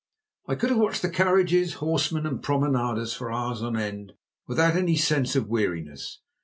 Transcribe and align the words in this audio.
I 0.47 0.55
could 0.55 0.71
have 0.71 0.79
watched 0.79 1.03
the 1.03 1.11
carriages, 1.11 1.73
horsemen, 1.75 2.25
and 2.25 2.41
promenaders 2.41 3.13
for 3.13 3.31
hours 3.31 3.61
on 3.61 3.77
end 3.77 4.13
without 4.47 4.75
any 4.75 4.95
sense 4.95 5.35
of 5.35 5.47
weariness. 5.47 6.21